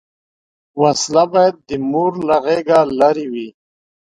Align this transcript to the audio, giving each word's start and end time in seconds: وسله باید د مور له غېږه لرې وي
وسله 0.81 1.23
باید 1.33 1.55
د 1.67 1.69
مور 1.89 2.11
له 2.27 2.37
غېږه 2.43 2.79
لرې 2.99 3.25
وي 3.33 3.47